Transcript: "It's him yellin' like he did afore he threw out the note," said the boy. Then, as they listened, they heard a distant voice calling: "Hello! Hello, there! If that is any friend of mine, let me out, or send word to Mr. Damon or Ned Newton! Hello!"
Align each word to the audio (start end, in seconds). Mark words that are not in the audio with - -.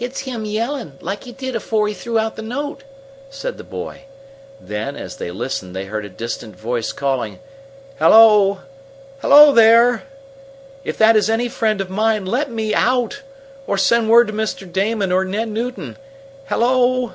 "It's 0.00 0.18
him 0.18 0.44
yellin' 0.44 0.98
like 1.00 1.22
he 1.22 1.30
did 1.30 1.54
afore 1.54 1.86
he 1.86 1.94
threw 1.94 2.18
out 2.18 2.34
the 2.34 2.42
note," 2.42 2.82
said 3.30 3.58
the 3.58 3.62
boy. 3.62 4.06
Then, 4.60 4.96
as 4.96 5.18
they 5.18 5.30
listened, 5.30 5.76
they 5.76 5.84
heard 5.84 6.04
a 6.04 6.08
distant 6.08 6.56
voice 6.56 6.90
calling: 6.90 7.38
"Hello! 8.00 8.62
Hello, 9.20 9.52
there! 9.52 10.02
If 10.82 10.98
that 10.98 11.14
is 11.14 11.30
any 11.30 11.48
friend 11.48 11.80
of 11.80 11.88
mine, 11.88 12.26
let 12.26 12.50
me 12.50 12.74
out, 12.74 13.22
or 13.68 13.78
send 13.78 14.10
word 14.10 14.26
to 14.26 14.32
Mr. 14.32 14.66
Damon 14.66 15.12
or 15.12 15.24
Ned 15.24 15.46
Newton! 15.50 15.96
Hello!" 16.48 17.12